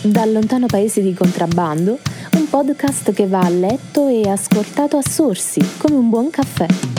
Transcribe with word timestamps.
Dal 0.00 0.30
lontano 0.30 0.66
paese 0.66 1.02
di 1.02 1.12
contrabbando, 1.12 1.98
un 2.36 2.48
podcast 2.48 3.12
che 3.12 3.26
va 3.26 3.40
a 3.40 3.48
letto 3.48 4.06
e 4.06 4.28
ascoltato 4.28 4.96
a 4.96 5.02
sorsi, 5.02 5.60
come 5.76 5.96
un 5.96 6.08
buon 6.08 6.30
caffè. 6.30 6.97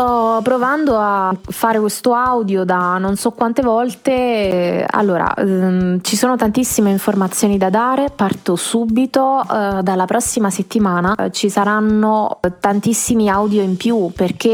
Sto 0.00 0.40
provando 0.42 0.96
a 0.98 1.36
fare 1.42 1.78
questo 1.78 2.14
audio 2.14 2.64
da 2.64 2.96
non 2.96 3.16
so 3.16 3.32
quante 3.32 3.60
volte. 3.60 4.86
Allora, 4.88 5.34
ehm, 5.34 6.00
ci 6.00 6.16
sono 6.16 6.36
tantissime 6.36 6.88
informazioni 6.88 7.58
da 7.58 7.68
dare. 7.68 8.08
Parto 8.08 8.56
subito. 8.56 9.42
Eh, 9.42 9.82
dalla 9.82 10.06
prossima 10.06 10.48
settimana 10.48 11.14
eh, 11.16 11.30
ci 11.32 11.50
saranno 11.50 12.40
tantissimi 12.60 13.28
audio 13.28 13.60
in 13.60 13.76
più 13.76 14.10
perché 14.16 14.48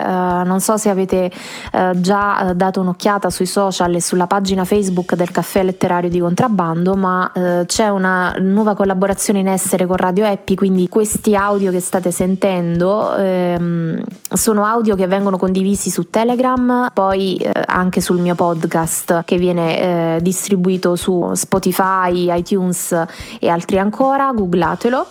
eh, 0.00 0.42
non 0.44 0.60
so 0.60 0.76
se 0.76 0.90
avete 0.90 1.28
eh, 1.72 1.90
già 1.96 2.52
dato 2.54 2.80
un'occhiata 2.80 3.30
sui 3.30 3.46
social 3.46 3.92
e 3.96 4.00
sulla 4.00 4.28
pagina 4.28 4.64
Facebook 4.64 5.16
del 5.16 5.32
Caffè 5.32 5.64
Letterario 5.64 6.08
di 6.08 6.20
Contrabbando, 6.20 6.94
ma 6.94 7.32
eh, 7.32 7.64
c'è 7.66 7.88
una 7.88 8.36
nuova 8.38 8.76
collaborazione 8.76 9.40
in 9.40 9.48
essere 9.48 9.86
con 9.86 9.96
Radio 9.96 10.24
Happy, 10.24 10.54
quindi 10.54 10.88
questi 10.88 11.34
audio 11.34 11.72
che 11.72 11.80
state 11.80 12.12
sentendo 12.12 13.16
ehm, 13.16 14.00
sono 14.30 14.66
audio 14.70 14.94
che 14.94 15.06
vengono 15.06 15.36
condivisi 15.36 15.90
su 15.90 16.10
Telegram, 16.10 16.90
poi 16.92 17.36
eh, 17.36 17.50
anche 17.66 18.00
sul 18.00 18.18
mio 18.18 18.34
podcast 18.34 19.24
che 19.24 19.36
viene 19.36 20.16
eh, 20.16 20.18
distribuito 20.22 20.96
su 20.96 21.32
Spotify, 21.34 22.36
iTunes 22.36 23.04
e 23.40 23.48
altri 23.48 23.78
ancora, 23.78 24.30
googlatelo 24.32 25.06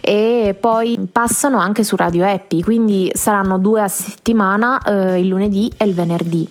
e 0.00 0.56
poi 0.58 1.08
passano 1.10 1.58
anche 1.58 1.84
su 1.84 1.96
Radio 1.96 2.26
Happy, 2.26 2.62
quindi 2.62 3.10
saranno 3.14 3.58
due 3.58 3.82
a 3.82 3.88
settimana 3.88 4.80
eh, 4.82 5.20
il 5.20 5.28
lunedì 5.28 5.70
e 5.76 5.84
il 5.84 5.94
venerdì. 5.94 6.48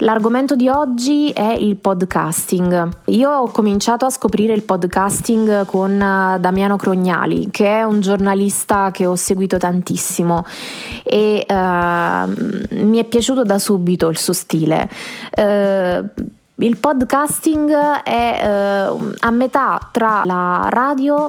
L'argomento 0.00 0.56
di 0.56 0.68
oggi 0.68 1.30
è 1.30 1.52
il 1.52 1.76
podcasting. 1.76 2.88
Io 3.06 3.30
ho 3.30 3.48
cominciato 3.48 4.04
a 4.04 4.10
scoprire 4.10 4.52
il 4.52 4.62
podcasting 4.62 5.64
con 5.64 5.92
eh, 5.92 6.38
Damiano 6.38 6.76
Crognali, 6.76 7.48
che 7.50 7.78
è 7.78 7.82
un 7.82 8.00
giornalista 8.00 8.90
che 8.90 9.06
ho 9.06 9.16
seguito 9.16 9.56
tantissimo 9.56 10.44
e 11.02 11.46
uh, 11.48 12.84
mi 12.84 12.98
è 12.98 13.04
piaciuto 13.04 13.42
da 13.42 13.58
subito 13.58 14.08
il 14.08 14.18
suo 14.18 14.34
stile. 14.34 14.86
Uh, 15.34 16.24
il 16.56 16.76
podcasting 16.76 17.72
è 18.02 18.88
uh, 18.90 19.12
a 19.20 19.30
metà 19.30 19.78
tra 19.92 20.22
la 20.24 20.66
radio 20.68 21.28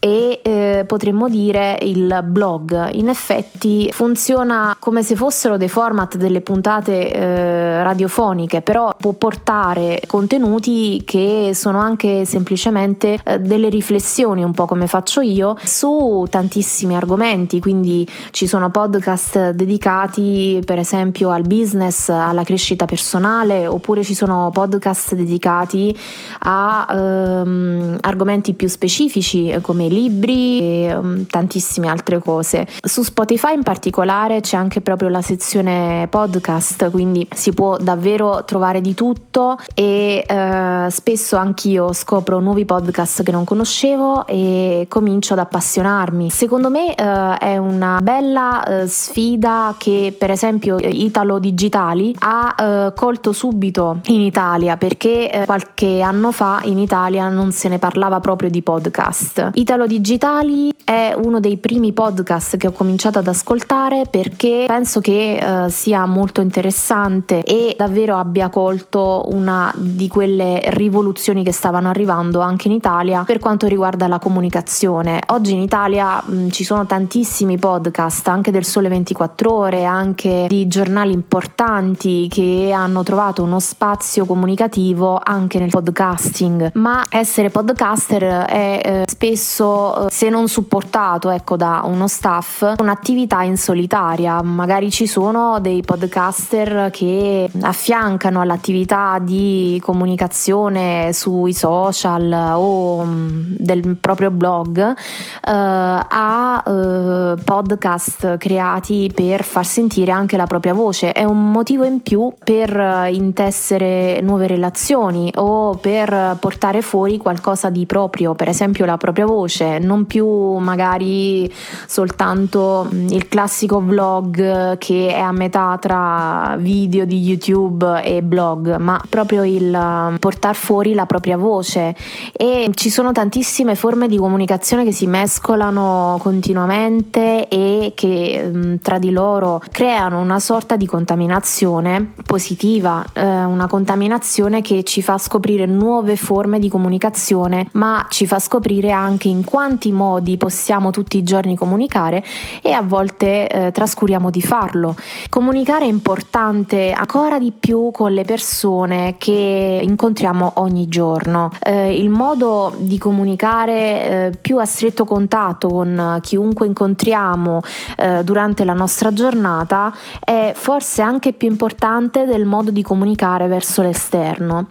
e 0.00 0.40
eh, 0.42 0.84
potremmo 0.86 1.28
dire 1.28 1.78
il 1.82 2.20
blog. 2.24 2.90
In 2.92 3.08
effetti 3.08 3.90
funziona 3.92 4.76
come 4.78 5.02
se 5.02 5.16
fossero 5.16 5.56
dei 5.56 5.68
format 5.68 6.16
delle 6.16 6.40
puntate 6.40 7.12
eh, 7.12 7.82
radiofoniche, 7.82 8.62
però 8.62 8.94
può 8.98 9.12
portare 9.12 10.00
contenuti 10.06 11.02
che 11.04 11.50
sono 11.54 11.78
anche 11.80 12.24
semplicemente 12.24 13.18
eh, 13.24 13.40
delle 13.40 13.68
riflessioni, 13.68 14.42
un 14.44 14.52
po' 14.52 14.66
come 14.66 14.86
faccio 14.86 15.20
io, 15.20 15.56
su 15.64 16.26
tantissimi 16.30 16.94
argomenti, 16.94 17.60
quindi 17.60 18.06
ci 18.30 18.46
sono 18.46 18.70
podcast 18.70 19.50
dedicati 19.50 20.62
per 20.64 20.78
esempio 20.78 21.30
al 21.30 21.42
business, 21.42 22.08
alla 22.08 22.44
crescita 22.44 22.84
personale, 22.84 23.66
oppure 23.66 24.04
ci 24.04 24.14
sono 24.14 24.50
podcast 24.52 25.14
dedicati 25.14 25.96
a 26.40 26.86
ehm, 26.90 27.98
argomenti 28.00 28.54
più 28.54 28.68
specifici 28.68 29.56
come 29.60 29.87
libri 29.88 30.60
e 30.60 30.94
um, 30.94 31.26
tantissime 31.26 31.88
altre 31.88 32.18
cose. 32.18 32.66
Su 32.82 33.02
Spotify 33.02 33.54
in 33.54 33.62
particolare 33.62 34.40
c'è 34.40 34.56
anche 34.56 34.80
proprio 34.80 35.08
la 35.08 35.22
sezione 35.22 36.06
podcast, 36.08 36.90
quindi 36.90 37.26
si 37.34 37.52
può 37.52 37.76
davvero 37.76 38.44
trovare 38.44 38.80
di 38.80 38.94
tutto 38.94 39.58
e 39.74 40.24
eh, 40.26 40.86
spesso 40.90 41.36
anch'io 41.36 41.92
scopro 41.92 42.40
nuovi 42.40 42.64
podcast 42.64 43.22
che 43.22 43.32
non 43.32 43.44
conoscevo 43.44 44.26
e 44.26 44.86
comincio 44.88 45.34
ad 45.34 45.40
appassionarmi. 45.40 46.30
Secondo 46.30 46.70
me 46.70 46.94
eh, 46.94 47.36
è 47.38 47.56
una 47.56 47.98
bella 48.02 48.64
eh, 48.64 48.86
sfida 48.86 49.74
che 49.78 50.14
per 50.16 50.30
esempio 50.30 50.76
Italo 50.78 51.38
Digitali 51.38 52.14
ha 52.18 52.54
eh, 52.58 52.92
colto 52.94 53.32
subito 53.32 54.00
in 54.06 54.20
Italia 54.20 54.76
perché 54.76 55.30
eh, 55.30 55.44
qualche 55.44 56.00
anno 56.00 56.32
fa 56.32 56.60
in 56.64 56.78
Italia 56.78 57.28
non 57.28 57.52
se 57.52 57.68
ne 57.68 57.78
parlava 57.78 58.20
proprio 58.20 58.50
di 58.50 58.62
podcast. 58.62 59.50
Italo 59.54 59.77
Italo 59.78 59.86
Digitali 59.86 60.74
è 60.82 61.14
uno 61.14 61.38
dei 61.38 61.58
primi 61.58 61.92
podcast 61.92 62.56
che 62.56 62.66
ho 62.66 62.72
cominciato 62.72 63.18
ad 63.18 63.28
ascoltare 63.28 64.06
perché 64.10 64.64
penso 64.66 65.00
che 65.00 65.38
uh, 65.40 65.68
sia 65.68 66.04
molto 66.06 66.40
interessante 66.40 67.44
e 67.44 67.74
davvero 67.76 68.16
abbia 68.16 68.48
colto 68.48 69.26
una 69.28 69.72
di 69.76 70.08
quelle 70.08 70.62
rivoluzioni 70.70 71.44
che 71.44 71.52
stavano 71.52 71.90
arrivando 71.90 72.40
anche 72.40 72.66
in 72.66 72.74
Italia 72.74 73.22
per 73.24 73.38
quanto 73.38 73.66
riguarda 73.68 74.08
la 74.08 74.18
comunicazione. 74.18 75.20
Oggi 75.26 75.52
in 75.52 75.60
Italia 75.60 76.20
mh, 76.24 76.48
ci 76.48 76.64
sono 76.64 76.84
tantissimi 76.86 77.58
podcast, 77.58 78.26
anche 78.26 78.50
del 78.50 78.64
Sole 78.64 78.88
24 78.88 79.52
ore, 79.52 79.84
anche 79.84 80.46
di 80.48 80.66
giornali 80.66 81.12
importanti 81.12 82.26
che 82.28 82.72
hanno 82.74 83.02
trovato 83.02 83.42
uno 83.42 83.60
spazio 83.60 84.24
comunicativo 84.24 85.20
anche 85.22 85.58
nel 85.58 85.70
podcasting, 85.70 86.70
ma 86.74 87.04
essere 87.10 87.50
podcaster 87.50 88.46
è 88.46 88.80
eh, 88.82 89.02
spesso 89.06 89.67
eh, 89.68 90.10
se 90.10 90.28
non 90.28 90.48
supportato 90.48 91.30
ecco, 91.30 91.56
da 91.56 91.82
uno 91.84 92.08
staff, 92.08 92.74
un'attività 92.78 93.42
in 93.42 93.56
solitaria. 93.56 94.42
Magari 94.42 94.90
ci 94.90 95.06
sono 95.06 95.58
dei 95.60 95.82
podcaster 95.82 96.90
che 96.90 97.50
affiancano 97.60 98.40
all'attività 98.40 99.18
di 99.20 99.80
comunicazione 99.82 101.12
sui 101.12 101.52
social 101.52 102.54
o 102.56 103.04
mm, 103.04 103.54
del 103.58 103.96
proprio 103.96 104.30
blog 104.30 104.78
eh, 104.78 104.94
a 105.42 106.62
eh, 106.66 107.34
podcast 107.44 108.36
creati 108.36 109.10
per 109.14 109.42
far 109.42 109.66
sentire 109.66 110.10
anche 110.10 110.36
la 110.36 110.46
propria 110.46 110.74
voce. 110.74 111.12
È 111.12 111.24
un 111.24 111.50
motivo 111.50 111.84
in 111.84 112.00
più 112.00 112.32
per 112.42 113.08
intessere 113.10 114.20
nuove 114.22 114.46
relazioni 114.46 115.30
o 115.36 115.74
per 115.74 116.36
portare 116.40 116.82
fuori 116.82 117.18
qualcosa 117.18 117.70
di 117.70 117.86
proprio, 117.86 118.34
per 118.34 118.48
esempio 118.48 118.84
la 118.84 118.96
propria 118.96 119.26
voce 119.26 119.57
voce, 119.58 119.78
non 119.78 120.06
più 120.06 120.26
magari 120.58 121.52
soltanto 121.86 122.88
mm, 122.92 123.08
il 123.08 123.28
classico 123.28 123.80
vlog 123.80 124.78
che 124.78 125.12
è 125.12 125.18
a 125.18 125.32
metà 125.32 125.76
tra 125.80 126.56
video 126.58 127.04
di 127.04 127.20
YouTube 127.20 128.02
e 128.02 128.22
blog, 128.22 128.76
ma 128.76 129.00
proprio 129.08 129.44
il 129.44 129.76
mm, 129.76 130.16
portare 130.16 130.54
fuori 130.54 130.94
la 130.94 131.06
propria 131.06 131.36
voce. 131.36 131.94
E 132.32 132.70
ci 132.74 132.90
sono 132.90 133.12
tantissime 133.12 133.74
forme 133.74 134.06
di 134.06 134.16
comunicazione 134.16 134.84
che 134.84 134.92
si 134.92 135.06
mescolano 135.06 136.16
continuamente 136.20 137.48
e 137.48 137.92
che 137.94 138.50
mm, 138.54 138.74
tra 138.82 138.98
di 138.98 139.10
loro 139.10 139.60
creano 139.70 140.20
una 140.20 140.38
sorta 140.38 140.76
di 140.76 140.86
contaminazione 140.86 142.12
positiva, 142.24 143.04
eh, 143.12 143.22
una 143.44 143.66
contaminazione 143.66 144.62
che 144.62 144.84
ci 144.84 145.02
fa 145.02 145.18
scoprire 145.18 145.66
nuove 145.66 146.16
forme 146.16 146.58
di 146.58 146.68
comunicazione, 146.68 147.68
ma 147.72 148.06
ci 148.08 148.26
fa 148.26 148.38
scoprire 148.38 148.90
anche 148.92 149.28
in 149.28 149.44
quanti 149.48 149.92
modi 149.92 150.36
possiamo 150.36 150.90
tutti 150.90 151.16
i 151.16 151.22
giorni 151.22 151.56
comunicare 151.56 152.22
e 152.60 152.72
a 152.72 152.82
volte 152.82 153.48
eh, 153.48 153.72
trascuriamo 153.72 154.28
di 154.28 154.42
farlo. 154.42 154.94
Comunicare 155.30 155.86
è 155.86 155.88
importante 155.88 156.92
ancora 156.92 157.38
di 157.38 157.50
più 157.58 157.90
con 157.90 158.12
le 158.12 158.24
persone 158.24 159.14
che 159.16 159.80
incontriamo 159.82 160.52
ogni 160.56 160.86
giorno. 160.88 161.50
Eh, 161.62 161.98
il 161.98 162.10
modo 162.10 162.74
di 162.76 162.98
comunicare 162.98 163.72
eh, 163.72 164.38
più 164.38 164.58
a 164.58 164.66
stretto 164.66 165.06
contatto 165.06 165.68
con 165.68 166.18
chiunque 166.20 166.66
incontriamo 166.66 167.62
eh, 167.96 168.22
durante 168.24 168.64
la 168.64 168.74
nostra 168.74 169.14
giornata 169.14 169.94
è 170.22 170.52
forse 170.54 171.00
anche 171.00 171.32
più 171.32 171.48
importante 171.48 172.26
del 172.26 172.44
modo 172.44 172.70
di 172.70 172.82
comunicare 172.82 173.46
verso 173.46 173.80
l'esterno. 173.80 174.66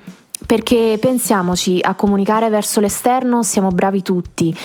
Perché 0.47 0.97
pensiamoci, 0.97 1.79
a 1.81 1.93
comunicare 1.93 2.47
verso 2.47 2.79
l'esterno 2.79 3.43
siamo 3.43 3.67
bravi 3.67 4.01
tutti, 4.01 4.57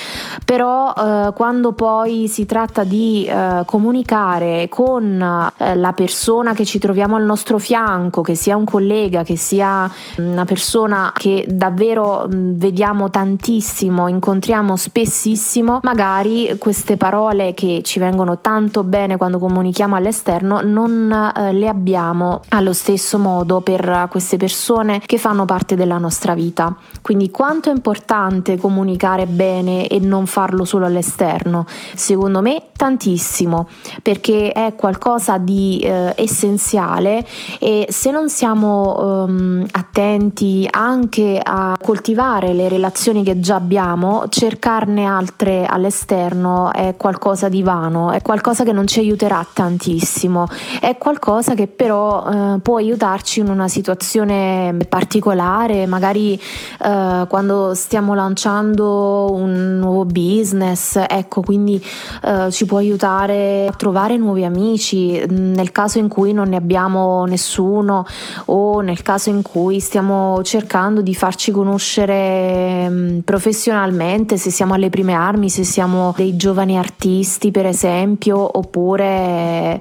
però 0.45 0.95
eh, 0.97 1.33
quando 1.35 1.73
poi 1.73 2.29
si 2.29 2.47
tratta 2.47 2.85
di 2.85 3.27
eh, 3.27 3.65
comunicare 3.67 4.69
con 4.69 5.21
eh, 5.57 5.75
la 5.75 5.93
persona 5.93 6.55
che 6.55 6.65
ci 6.65 6.79
troviamo 6.79 7.17
al 7.17 7.25
nostro 7.25 7.59
fianco, 7.59 8.23
che 8.23 8.37
sia 8.37 8.57
un 8.57 8.65
collega, 8.65 9.25
che 9.25 9.37
sia 9.37 9.91
una 10.19 10.45
persona 10.45 11.13
che 11.17 11.47
davvero 11.49 12.29
mh, 12.29 12.59
vediamo 12.59 13.11
tantissimo, 13.11 14.07
incontriamo 14.07 14.77
spessissimo, 14.77 15.81
magari 15.83 16.55
queste 16.59 16.97
parole 16.97 17.55
che 17.55 17.81
ci 17.83 17.99
vengono 17.99 18.39
tanto 18.39 18.85
bene 18.85 19.17
quando 19.17 19.41
comunichiamo 19.41 19.97
all'esterno 19.97 20.61
non 20.63 21.33
eh, 21.37 21.53
le 21.53 21.67
abbiamo 21.67 22.43
allo 22.51 22.73
stesso 22.73 23.19
modo 23.19 23.63
per 23.63 24.07
queste 24.09 24.37
persone 24.37 25.01
che 25.05 25.19
fanno 25.19 25.45
parte 25.45 25.72
parte 25.73 25.77
della 25.77 25.99
nostra 25.99 26.35
vita. 26.35 26.75
Quindi 27.01 27.31
quanto 27.31 27.71
è 27.71 27.73
importante 27.73 28.57
comunicare 28.57 29.27
bene 29.27 29.87
e 29.89 29.99
non 29.99 30.27
farlo 30.27 30.65
solo 30.65 30.87
all'esterno? 30.87 31.67
Secondo 31.95 32.41
me 32.41 32.69
tantissimo, 32.77 33.69
perché 34.03 34.53
è 34.53 34.75
qualcosa 34.75 35.39
di 35.39 35.79
eh, 35.79 36.13
essenziale 36.17 37.25
e 37.61 37.87
se 37.89 38.11
non 38.11 38.29
siamo 38.29 39.25
um, 39.25 39.65
attenti 39.71 40.67
anche 40.69 41.41
a 41.41 41.77
coltivare 41.81 42.53
le 42.53 42.69
relazioni 42.69 43.23
che 43.23 43.39
già 43.39 43.55
abbiamo, 43.55 44.25
cercarne 44.29 45.05
altre 45.05 45.65
all'esterno 45.65 46.73
è 46.73 46.95
qualcosa 46.97 47.49
di 47.49 47.63
vano, 47.63 48.11
è 48.11 48.21
qualcosa 48.21 48.65
che 48.65 48.73
non 48.73 48.89
ci 48.89 48.99
aiuterà 48.99 49.47
tantissimo, 49.53 50.47
è 50.81 50.97
qualcosa 50.99 51.55
che 51.55 51.69
però 51.69 52.27
eh, 52.27 52.59
può 52.61 52.79
aiutarci 52.79 53.41
in 53.41 53.49
una 53.49 53.69
situazione 53.69 54.75
particolare, 54.89 55.62
magari 55.87 56.35
eh, 56.35 57.25
quando 57.29 57.75
stiamo 57.75 58.15
lanciando 58.15 59.31
un 59.33 59.79
nuovo 59.79 60.05
business, 60.05 61.01
ecco, 61.09 61.43
quindi 61.43 61.83
eh, 62.25 62.51
ci 62.51 62.67
può 62.67 62.79
aiutare 62.79 63.67
a 63.69 63.73
trovare 63.73 64.17
nuovi 64.17 64.45
amici 64.45 65.25
nel 65.29 65.73
caso 65.73 65.99
in 65.99 66.09
cui 66.09 66.33
non 66.33 66.49
ne 66.49 66.57
abbiamo 66.57 67.25
nessuno 67.25 68.07
o 68.47 68.81
nel 68.81 69.03
caso 69.03 69.31
in 69.31 69.43
cui 69.43 69.81
stiamo 69.81 70.41
cercando 70.43 71.01
di 71.01 71.15
farci 71.15 71.51
conoscere 71.51 72.89
mm, 72.89 73.19
professionalmente, 73.21 74.37
se 74.37 74.51
siamo 74.51 74.75
alle 74.75 74.91
prime 74.91 75.13
armi, 75.15 75.49
se 75.49 75.65
siamo 75.65 76.13
dei 76.17 76.37
giovani 76.37 76.77
artisti 76.77 77.51
per 77.51 77.67
esempio, 77.67 78.59
oppure 78.59 79.81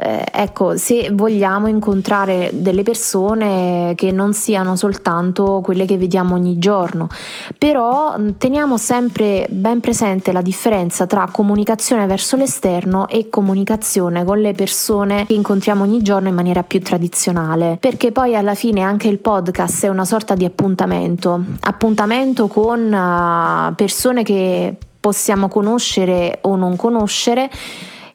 eh, 0.00 0.24
ecco, 0.30 0.76
se 0.76 1.10
vogliamo 1.12 1.66
incontrare 1.66 2.50
delle 2.52 2.82
persone 2.82 3.92
che 3.96 4.12
non 4.12 4.32
siano 4.32 4.76
soltanto 4.76 5.60
quelle 5.62 5.86
che 5.86 5.96
vediamo 5.96 6.34
ogni 6.34 6.58
giorno, 6.58 7.08
però 7.56 8.14
teniamo 8.36 8.76
sempre 8.76 9.46
ben 9.50 9.80
presente 9.80 10.32
la 10.32 10.42
differenza 10.42 11.06
tra 11.06 11.28
comunicazione 11.30 12.06
verso 12.06 12.36
l'esterno 12.36 13.08
e 13.08 13.28
comunicazione 13.28 14.24
con 14.24 14.40
le 14.40 14.52
persone 14.52 15.26
che 15.26 15.34
incontriamo 15.34 15.82
ogni 15.82 16.02
giorno 16.02 16.28
in 16.28 16.34
maniera 16.34 16.62
più 16.62 16.80
tradizionale, 16.80 17.76
perché 17.80 18.12
poi 18.12 18.36
alla 18.36 18.54
fine 18.54 18.82
anche 18.82 19.08
il 19.08 19.18
podcast 19.18 19.84
è 19.84 19.88
una 19.88 20.04
sorta 20.04 20.34
di 20.34 20.44
appuntamento, 20.44 21.42
appuntamento 21.60 22.46
con 22.46 22.92
uh, 22.92 23.74
persone 23.74 24.22
che 24.22 24.76
possiamo 25.00 25.48
conoscere 25.48 26.38
o 26.42 26.56
non 26.56 26.76
conoscere 26.76 27.50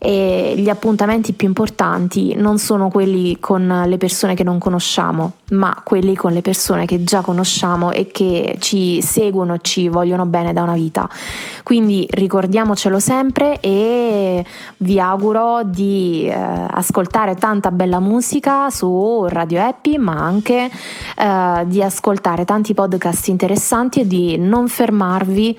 e 0.06 0.56
gli 0.58 0.68
appuntamenti 0.68 1.32
più 1.32 1.48
importanti 1.48 2.36
non 2.36 2.58
sono 2.58 2.90
quelli 2.90 3.40
con 3.40 3.84
le 3.86 3.96
persone 3.96 4.36
che 4.36 4.44
non 4.44 4.58
conosciamo, 4.60 5.36
ma 5.52 5.82
quelli 5.82 6.14
con 6.14 6.34
le 6.34 6.42
persone 6.42 6.86
che 6.86 7.06
già 7.06 7.22
conosciamo 7.22 7.92
e 7.92 8.08
che 8.08 8.58
ci 8.60 9.02
seguono 9.02 9.60
ci 9.60 9.88
vogliono 9.88 10.26
bene 10.26 10.52
da 10.52 10.62
una 10.62 10.74
vita. 10.74 11.08
Quindi 11.64 12.06
ricordiamocelo 12.10 13.00
sempre 13.00 13.62
e 13.62 14.44
vi 14.80 15.00
auguro 15.00 15.62
di 15.64 16.28
eh, 16.28 16.34
ascoltare 16.34 17.36
tanta 17.36 17.72
bella 17.72 18.02
musica 18.02 18.70
su 18.70 19.26
Radio 19.30 19.62
Happy, 19.62 19.98
ma 19.98 20.16
anche 20.16 20.70
eh, 21.18 21.64
di 21.66 21.82
ascoltare 21.82 22.44
tanti 22.44 22.74
podcast 22.74 23.30
interessanti 23.30 24.02
e 24.02 24.08
di 24.08 24.38
non 24.38 24.68
fermarvi 24.68 25.58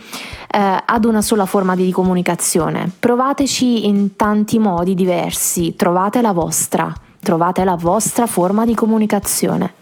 eh, 0.55 0.83
ad 0.87 1.05
una 1.05 1.21
sola 1.21 1.47
forma 1.47 1.75
di 1.75 1.91
comunicazione. 1.91 2.89
Provateci 2.97 3.87
in 3.89 4.15
tanti 4.15 4.61
modi 4.61 4.95
diversi, 4.95 5.75
trovate 5.75 6.21
la 6.21 6.33
vostra, 6.33 6.93
trovate 7.21 7.65
la 7.65 7.75
vostra 7.75 8.27
forma 8.27 8.65
di 8.65 8.75
comunicazione. 8.75 9.75